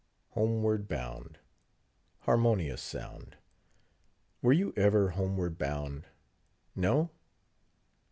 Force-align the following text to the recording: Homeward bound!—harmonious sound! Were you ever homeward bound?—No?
Homeward 0.29 0.87
bound!—harmonious 0.87 2.81
sound! 2.81 3.37
Were 4.41 4.51
you 4.51 4.73
ever 4.75 5.11
homeward 5.11 5.59
bound?—No? 5.59 7.11